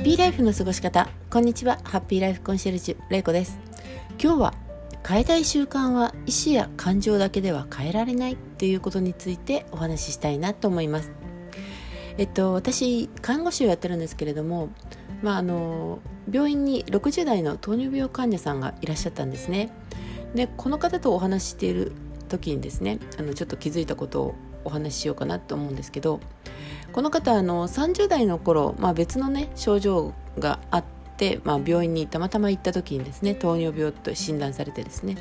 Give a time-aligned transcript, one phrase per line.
[0.00, 1.10] ッピーライフの過ごし方。
[1.28, 1.78] こんにちは。
[1.84, 3.60] ハッピーライフコンシェルジュレイコです。
[4.18, 4.54] 今日は
[5.06, 11.12] 変えたい習慣は意思や感情だけでは変えられないっていうことについてお話ししたいなと思います。
[12.16, 14.70] えっと私看護師をやってるんですけれども
[15.20, 15.98] まああの
[16.32, 19.70] 病院に60代の糖尿病患者さんがいらっしゃったんですね。
[20.34, 21.92] でこの方とお話ししている
[22.30, 26.20] 時にですねあのちょっと気づいたことをお話ししようかなと思うんですけど
[26.92, 30.84] この方あの30代の頃、まあ、別のね症状があっ
[31.16, 35.16] て、まあ、病院にたまたま行った時にですね糖尿病と診断されてですね。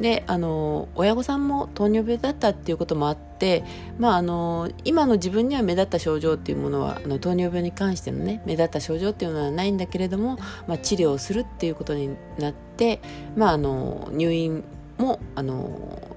[0.00, 3.62] であの親御さんも糖尿病だったっていうこともあって、
[3.98, 13.00] まあ、あの今の自分には目立った症状っていうものはあの糖尿病に関してのね目立った症状っていうのはないんだけれども、まあ、治療をするっていうことになって、
[13.36, 14.64] まあ、あの入院
[14.98, 16.11] もあの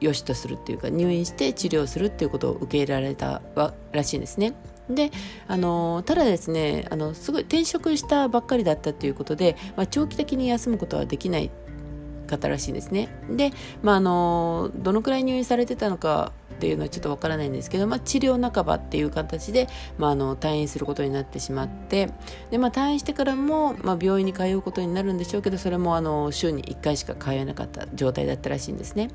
[0.00, 3.42] 良しとするっていうか入院して治療するっていうことを受け入れられた
[3.92, 4.54] らしいんですね。
[4.90, 5.10] で
[5.48, 11.50] あのただですねあのすごい転職したばっかりだったということで、まあ、長期的に休むことはできない
[12.26, 13.08] 方らしいんですね。
[13.30, 22.10] で、まあ、あのどのくらい入院されてたのかっていうのはちょっとわからないんですけど、まあ、治療半ばっていう形で、まあ、あの退院することになってしまって
[22.50, 29.10] で、まあ、退院してからも、まあ、病院に通うことになるんでしょうけどそれもあの週に1回しか通えなかった状態だったらしいんですね。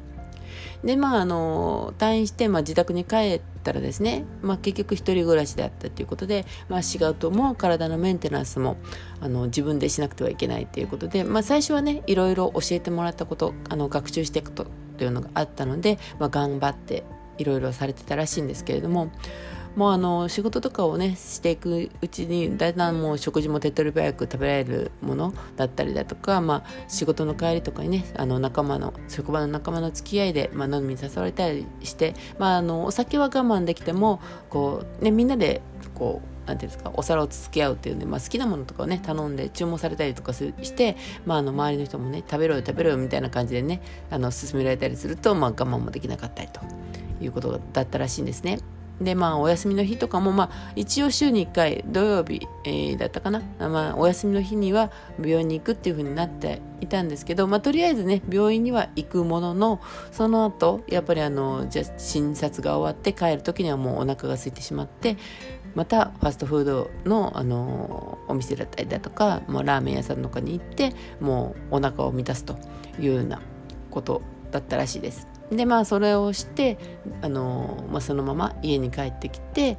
[0.83, 8.77] でまああの退院して、まあ、自宅に帰ったらですね、まあ、結局一人暮らしであったということで、まあ、仕事も体のメンテナンスも
[9.19, 14.67] あの自分でしなくてはいけないということで、まあ、最初はねいろいろ教えてもらったことあの学習していくと
[14.97, 17.03] というのがあったので、まあ、頑張って
[17.37, 19.11] いろいろされてたらしいんですけれども
[19.75, 35.61] もうあの仕事とかをねしていくうちにだんだんもう食事も手っ取り早く食べられるものだったりだとか、まあ、仕事の帰りとかにねあの仲間の職場の仲間の付き合いで、まあ、飲みに誘われたりして、まあ、あのお酒は我慢できてもこう、ね、みんなで
[35.95, 46.61] こうなんていうんですかお皿をつつき合うっていうね、まあ、好きなものとかをね頼んで注文されたりとかして、まあ、あの周りの人もね食べろよ食べろよみたいな感じでねあの勧められたりすると、まあ、我慢もできなかったりと
[47.21, 48.59] いうことだったらしいんですね。
[49.01, 59.81] でまあお休みの日とかもまあ一応週に1回土曜日、えー、だったかな、まあ、お休みの日には病院に行くっていう風になっていたんですけど、まあ、とりあえずね病院には行くものの
[60.11, 65.17] その後やっぱりあのじゃ診察が終わって帰る時にはもうお腹が空いてしまって
[65.73, 72.57] またファストフードの、あのお店だったりだとか、まあ、ラーメン屋さんとかに行ってもうお腹を満たすと
[72.99, 73.41] いうような
[73.89, 75.30] ことだったらしいです。
[75.51, 76.77] でまあそれをして
[77.21, 79.77] あの、まあ、そのまま家に帰ってきて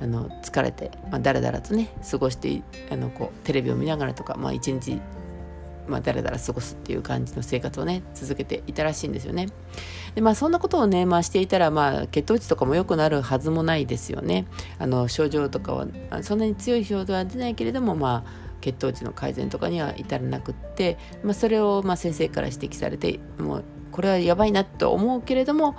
[0.00, 5.00] あの疲れて、まあ、だらだらとね過ごしてあのこうテレビを見ながらとか、まあ、一日
[5.88, 9.48] まあ、だらだら過ごすっていう感じの生活をね続けていたらしいんですよね。
[10.14, 14.46] でまあそんなことをね、まあ、していたら、まあ、血糖値とかも良くなるはずもないですよね。
[14.78, 15.86] あの症状とかは
[16.22, 23.64] そんなに強い症状は出ないけれどもまあ血糖値の改善とかには至らなくって、まあ、それをまあ先生から指摘されてもう
[23.98, 25.72] これはやばいなと思うけれども、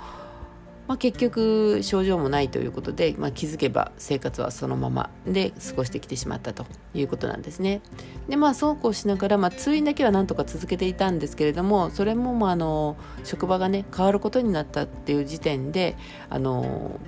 [0.86, 7.80] まあ、結局症状もないということで、まあ、気づけば生活はそのままで過ごしてきてしまったということなんですね。
[8.28, 15.96] でまあそうこうしながら、まあ、通院だけはなんとか続けていたんですけれどもそれも、まあ、あの職場がね変わることになったっていう時点で
[16.28, 17.00] あの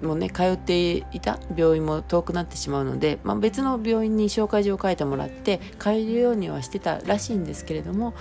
[0.00, 8.14] もうね通っていた病院も遠くなってしまうので、まあ、別の病院に紹介状を書いてもらって通えるようにはしてたらしいんですけれども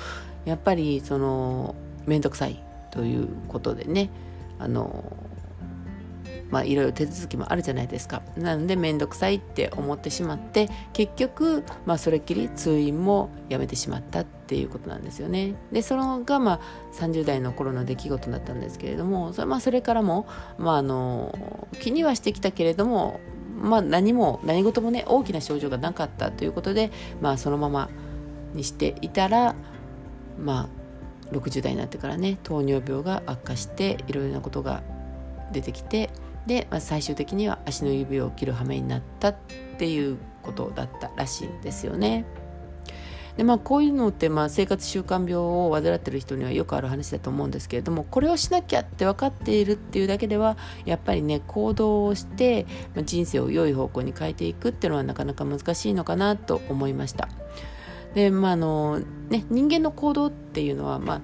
[0.46, 1.76] やっぱりその
[2.06, 4.10] 面倒くさいということでね
[4.60, 5.04] あの
[6.52, 8.22] まあいろいろ手続きもあるじゃないですか。
[8.36, 15.56] なので面倒くさいって思ってしまって結局、まあ、それっきり通院もやめてしまったっていうことなんですよね。
[15.72, 16.60] でそのが、まあ、
[16.94, 23.22] 30代の頃の出来事だったんですけれどもそれ,、まあ、それからも、まあ、あの気にはしてきたけれども
[23.58, 26.92] まあ何も何事もね大きな症状がなかったということで、
[27.22, 27.90] まあ、そのまま
[28.54, 29.56] にしていたら
[30.40, 30.70] ま
[31.32, 34.84] あ60代になってからね糖尿病が悪化していろいろなことが
[35.52, 36.10] 出てきて
[36.46, 39.36] で、まあ、最終的には足の指を切る羽目になったっ
[39.78, 42.26] ていうことだったらしいんですよね。
[43.38, 57.30] でまあ、こういうのって、まあ、生活習慣病を患ってる人にはよくある話だと思うんですけれどもこれをしなきゃって分かっているっていうだけではやっぱりね行動をして、まあ、人生を良い方向に変えていくっていうのはなかなか難しいのかなと思いました。
[58.14, 61.22] でまああのね、人間の行動っていうのは、まあ、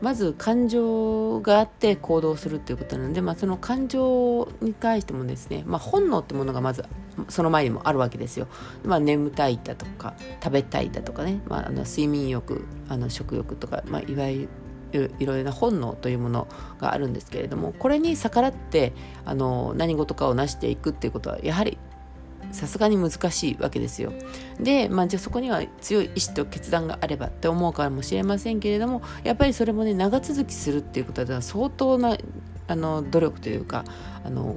[0.00, 6.84] まず感情があって行動するっていうことなので、まあ、その感情に対してもですね、まあ、本能ってものがまず
[7.28, 8.48] その前にもあるわけですよ。
[8.84, 14.48] まあ、眠たいだとか食べたいだとかね、まあ、あの睡眠欲あの食欲とか、まあ、いわゆ
[14.92, 16.48] るいろいろな本能というもの
[16.80, 18.92] があるんですけれどもこれに逆らって
[19.24, 21.78] あの何事かを成していくっていうことはやはり
[22.56, 24.12] さすがに難しいわけですよ。
[24.58, 32.16] で、まあ、じゃあそこには強い意志と決断があればって思うかもしれませんけれどもやっぱりそれもね長続きするっていうことでは相当な
[32.66, 33.84] あの努力というか
[34.24, 34.56] あの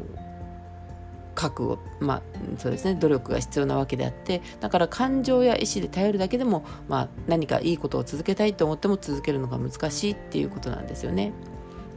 [1.36, 2.22] 覚悟まあ
[2.58, 11.32] そうですね努力が必要なわけであってだから感情や意志で頼るだけでも、まあ、何かいいことを続けたいと思っても続けるのが難しいっていうことなんですよね。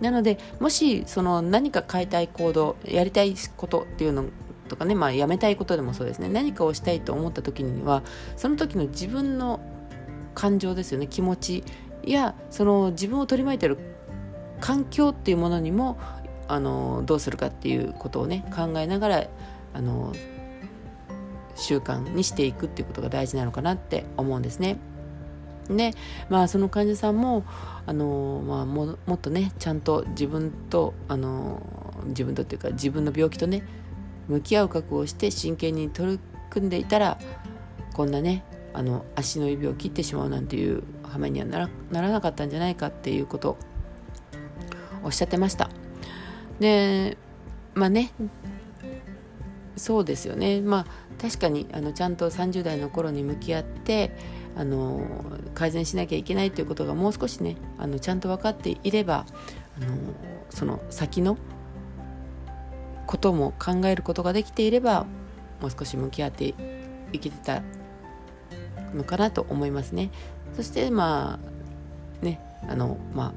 [0.00, 4.24] なのでもしその何か変えたい行動やりたいことっていうの
[4.72, 8.02] とかね、まあ、やめたいことでもそうですね何かをしたいと思った時には
[8.36, 9.60] その時の自分の
[10.34, 11.64] 感情ですよね気持ち
[12.04, 13.76] やその自分を取り巻いてる
[14.60, 15.98] 環境っていうものにも
[16.48, 19.24] あのどうするかっていうことをね考えながら
[19.74, 20.14] あの
[21.54, 24.78] 習慣にしていくっていうことが大事なのかなって思うんですね。
[25.68, 25.92] で
[26.28, 27.44] まあその患者さんも
[27.86, 31.62] あの、まあ、ももっとねちゃんと自分とあの
[32.06, 33.62] 自分とっていうか自分の病気とね
[34.32, 37.18] 向き合う覚悟をして真剣に取り組んでいたら
[37.92, 43.58] こんなねあの足の指を切ってしまうなんていう羽目にはならならなかったんじゃないかっていうことを
[45.04, 45.70] おっしゃってました。
[46.60, 47.18] で
[47.74, 48.12] まあね
[49.76, 50.86] そうですよねまあ
[51.20, 54.16] 確かにあのちゃんと30代の頃に向き合って
[54.56, 55.06] あの
[55.54, 59.26] 改善しなきゃいけないということがもう少しねあのちゃんと分かっていれば
[59.80, 59.96] あの
[60.50, 61.36] その先の
[63.12, 65.04] ことも考えることができていれば
[65.60, 66.54] もう少し向き合って
[67.12, 67.62] いけてた
[68.94, 70.10] のかなと思いますね。
[70.56, 71.38] そしてま
[72.22, 73.34] あねあのま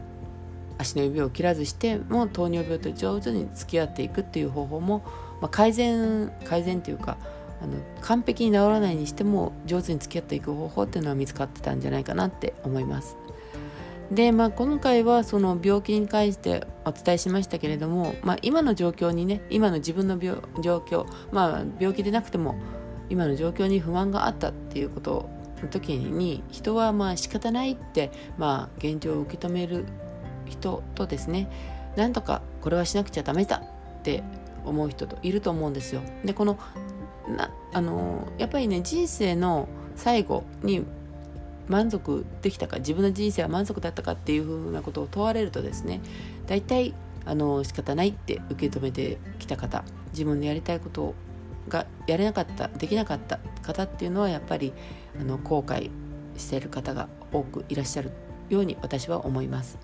[0.77, 5.03] あ足の指を切らずしても糖尿病と上手に付き合っていくっていう方法も、
[5.41, 7.17] まあ、改善改善というか
[7.61, 13.17] あの完璧に治らないにしても上手に付き合っていく方法っていうのは見つかってたんじゃないかなって思います。
[14.11, 22.55] でまあ今回はその病気に関してお伝えしましたけれども、まあ、今の状況にね今の自分の病状況まあ病気でなくても
[23.09, 25.29] 今の状況に不安があったっていうこと
[25.61, 29.85] の時に人はまあ仕方ないってまあ現状を受け止める
[30.45, 31.49] 人とですね
[31.95, 33.63] なんとかこれはしなくちゃダメだ
[33.99, 34.23] って
[34.65, 36.01] 思う人といると思うんですよ。
[36.23, 36.59] でこの
[37.27, 40.85] なあのやっぱりね人生の最後に
[41.67, 46.01] 満足できたか自分の人生は満足だったかっていうふうなことを問われるとですね
[46.47, 46.93] 大体
[47.25, 51.15] あの仕方ないって受け止めてきた方自分のやりたいこと
[51.67, 54.73] がやれなかったできなかった方っていうのはやっぱり
[55.19, 55.89] あの後悔
[56.37, 58.11] している方が多くいらっしゃる
[58.49, 59.79] ように私は思います。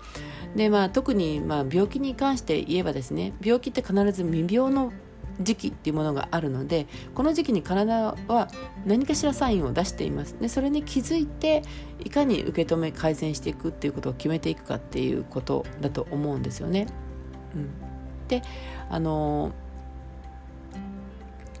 [0.54, 4.92] でまあ特にまあ病気に関して言えばですね病気って必ず未病の
[5.40, 8.48] 時期っていうものがあるのでこの時期に体は
[8.84, 10.36] 何かしらサインを出しています。
[10.40, 11.62] でそれに気づいて
[12.04, 16.86] いかに受け止め改善していくっていうことを決めていくかっていうことだと思うんですよね。
[17.54, 17.70] うん、
[18.28, 18.42] で
[18.90, 19.52] あの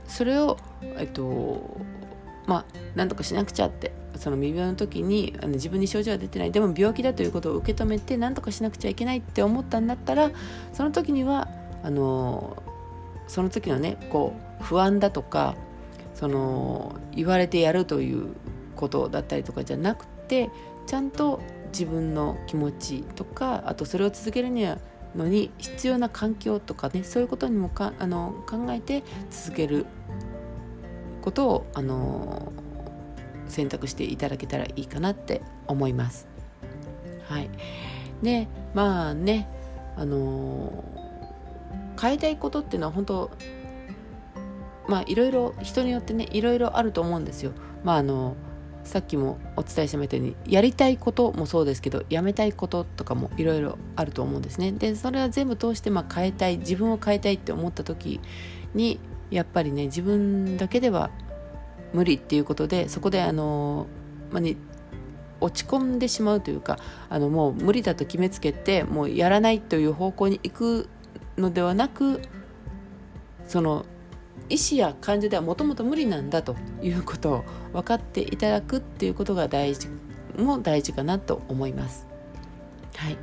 [0.06, 0.58] それを
[0.98, 1.80] えっと
[2.46, 2.64] まあ
[2.94, 6.52] 何とかしなくちゃってその未病の時にあの自分に症状は出てない。
[6.52, 10.30] でも病気だということを受け止めて何とかしなくちゃいけないって思ったんだったら
[10.72, 11.48] その時には
[11.82, 12.62] あの
[13.26, 15.54] その時のねこう不安だとか
[16.14, 18.34] その言われてやるという
[18.76, 20.50] ことだったりとかじゃなくて
[20.86, 21.40] ちゃんと
[21.72, 24.78] 自分の気持ちとかあとそれを続けるには
[25.16, 29.86] のに必要な環境とかねそういうことにもかあの考えて続ける
[31.20, 32.52] ことをあの
[33.46, 36.26] 選択していただけたらいいかなって思います。
[37.28, 37.50] はい、
[38.22, 39.48] でまあね
[39.96, 41.01] あの
[42.02, 43.30] 変えたいことっていうのは本当
[44.88, 47.52] まあいろいろ人によってねいろいろあると思うんですよ。
[47.84, 48.34] まああの
[48.84, 54.72] さっきもお伝えしたみたいにやりたいこともそうですけどやめたいこととかもいろいろあると思うんですね。
[54.72, 58.20] でそれは全部通してまあ変えたい自分を変えたいって思った時
[58.74, 58.98] に
[59.30, 61.10] やっぱりね自分だけでは
[61.92, 63.86] 無理っていうことでそこであの、
[64.30, 64.56] まあね、
[65.40, 66.78] 落ち込んでしまうというか
[67.08, 70.88] あのもう無理だと決めつけてもうやらないという方向に行く
[71.38, 72.20] のではなく
[73.46, 73.86] その
[74.48, 79.88] 意思や感情ではもともと無理なんだということを分かっていただくっていうことが大事
[80.38, 82.06] も大事かなと思います。
[82.96, 83.16] はい、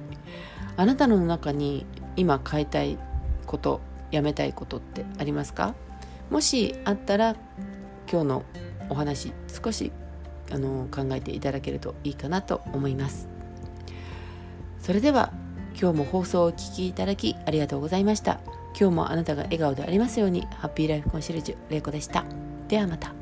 [0.78, 1.86] あなたの中に
[2.16, 2.98] 今変えたい
[3.46, 5.76] ことやめたいことってありますか？
[6.30, 7.36] もしあったら
[8.12, 8.44] 今日の
[8.90, 9.92] お話少し
[10.52, 13.28] あの考えていただけるといいかなと思います。
[14.80, 15.32] それでは
[15.80, 18.40] 今日も放送をお聴きいただきありがとうございました。
[18.80, 20.48] 今日もあなたが笑顔でありますように。
[20.58, 22.26] ハッピーライフコンシェルジュ玲子でした。
[22.68, 23.19] ではまた。